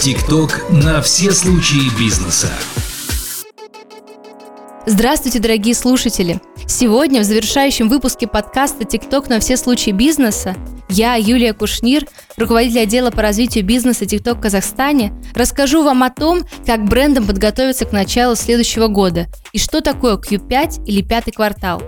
[0.00, 2.48] ТикТок на все случаи бизнеса.
[4.86, 6.40] Здравствуйте, дорогие слушатели!
[6.66, 10.56] Сегодня в завершающем выпуске подкаста «ТикТок на все случаи бизнеса»
[10.88, 12.06] я, Юлия Кушнир,
[12.38, 17.84] руководитель отдела по развитию бизнеса ТикТок в Казахстане, расскажу вам о том, как брендам подготовиться
[17.84, 21.82] к началу следующего года и что такое Q5 или пятый квартал.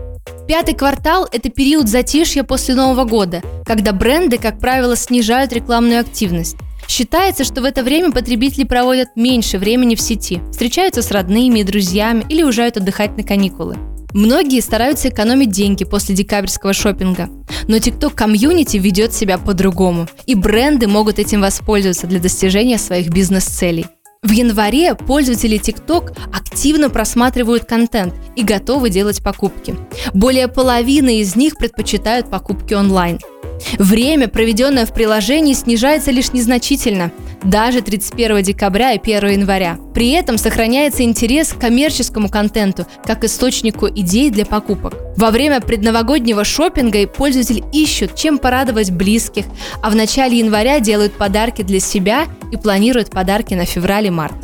[0.47, 6.57] Пятый квартал– это период затишья после Нового года, когда бренды, как правило, снижают рекламную активность.
[6.93, 11.65] Считается, что в это время потребители проводят меньше времени в сети, встречаются с родными и
[11.65, 13.79] друзьями или уезжают отдыхать на каникулы.
[14.13, 17.31] Многие стараются экономить деньги после декабрьского шопинга,
[17.67, 23.87] но TikTok комьюнити ведет себя по-другому, и бренды могут этим воспользоваться для достижения своих бизнес-целей.
[24.23, 29.75] В январе пользователи TikTok активно просматривают контент и готовы делать покупки.
[30.13, 33.19] Более половины из них предпочитают покупки онлайн–
[33.79, 39.79] Время, проведенное в приложении, снижается лишь незначительно, даже 31 декабря и 1 января.
[39.95, 44.95] При этом сохраняется интерес к коммерческому контенту, как источнику идей для покупок.
[45.17, 49.45] Во время предновогоднего шопинга пользователи ищут, чем порадовать близких,
[49.83, 54.35] а в начале января делают подарки для себя и планируют подарки на февраль и март.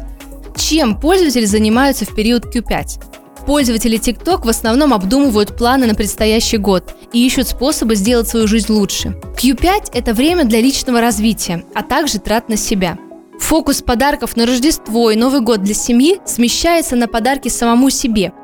[0.56, 3.07] Чем пользователи занимаются в период Q5?
[3.48, 8.70] Пользователи TikTok в основном обдумывают планы на предстоящий год и ищут способы сделать свою жизнь
[8.70, 9.18] лучше.
[9.38, 12.98] Q5– это время для личного развития, а также трат на себя.
[13.40, 18.34] Фокус подарков на Рождество и Новый год для семьи смещается на подарки самому себе.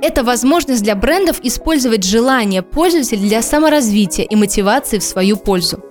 [0.00, 5.84] Это возможность для брендов использовать желание пользователя для саморазвития и мотивации в свою пользу.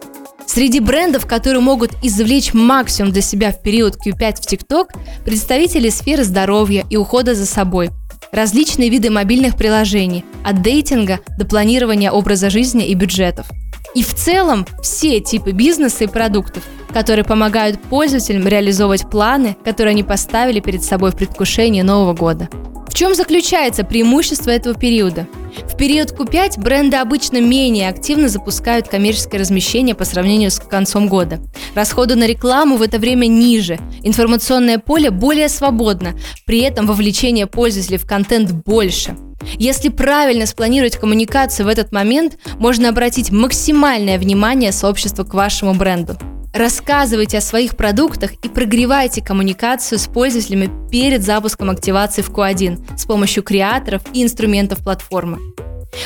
[0.48, 4.86] Среди брендов, которые могут извлечь максимум для себя в период Q5 в TikTok,
[5.26, 7.92] представители сферы здоровья и ухода за собой–
[8.32, 13.48] различные виды мобильных приложений, от дейтинга до планирования образа жизни и бюджетов.
[13.96, 20.04] И в целом все типы бизнеса и продуктов, которые помогают пользователям реализовывать планы, которые они
[20.04, 22.50] поставили перед собой в предвкушении Нового года.
[22.98, 25.28] Чем заключается преимущество этого периода?
[25.72, 31.40] В период Q5 бренды обычно менее активно запускают коммерческое размещение по сравнению с концом года.
[31.76, 36.16] Расходы на рекламу в это время ниже, информационное поле более свободно,
[36.48, 39.16] при этом вовлечение пользователей в контент больше.
[39.60, 46.18] Если правильно спланировать коммуникацию в этот момент, можно обратить максимальное внимание сообщества к вашему бренду.
[46.58, 53.06] Рассказывайте о своих продуктах и прогревайте коммуникацию с пользователями перед запуском активации в Q1 с
[53.06, 55.38] помощью креаторов и инструментов платформы.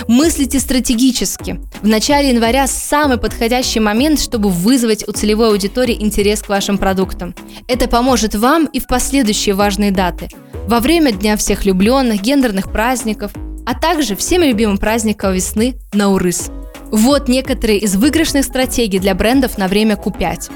[0.10, 1.62] Мыслите стратегически.
[1.82, 7.34] В начале января самый подходящий момент, чтобы вызвать у целевой аудитории интерес к вашим продуктам.
[7.70, 10.28] Это поможет вам и в последующие важные даты.
[10.68, 13.32] Во время Дня всех влюбленных, гендерных праздников,
[13.66, 16.52] а также всем любимым праздником весны Наурыз.
[16.92, 20.52] Вот некоторые из выигрышных стратегий для брендов на время Q5.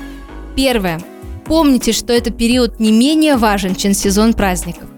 [0.55, 1.01] Первое.
[1.45, 4.89] Помните, что этот период не менее важен, чем сезон праздников.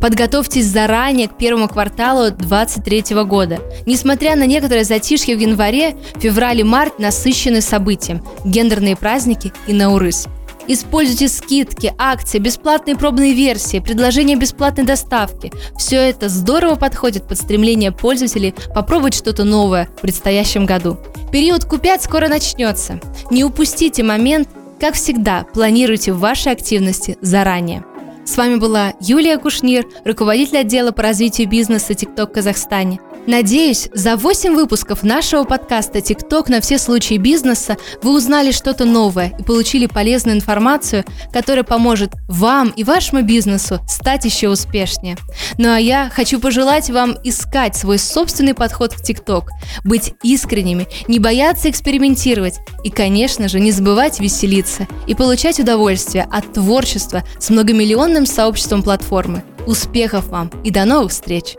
[0.00, 3.58] Подготовьтесь заранее к первому кварталу 2023 года.
[3.86, 10.26] Несмотря на некоторое затишье в январе, февраль и март насыщены событием– гендерные праздники и Наурыз.
[10.68, 15.52] Используйте скидки, акции, бесплатные пробные версии, предложения бесплатной доставки.
[15.78, 20.98] Все это здорово подходит под стремление пользователей попробовать что-то новое в предстоящем году.
[21.30, 23.00] Период Q5 скоро начнется.
[23.30, 24.48] Не упустите момент,
[24.80, 27.84] как всегда, планируйте ваши активности заранее.
[28.24, 33.00] С вами была Юлия Кушнир, руководитель отдела по развитию бизнеса TikTok Казахстане.
[33.26, 39.34] Надеюсь, за 8 выпусков нашего подкаста «ТикТок на все случаи бизнеса» вы узнали что-то новое
[39.36, 45.16] и получили полезную информацию, которая поможет вам и вашему бизнесу стать еще успешнее.
[45.58, 49.50] Ну а я хочу пожелать вам искать свой собственный подход к ТикТок,
[49.82, 56.52] быть искренними, не бояться экспериментировать и, конечно же, не забывать веселиться и получать удовольствие от
[56.52, 59.42] творчества с многомиллионным сообществом платформы.
[59.66, 61.56] Успехов вам и до новых встреч!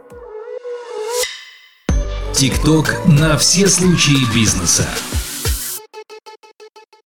[2.37, 4.87] ТикТок на все случаи бизнеса.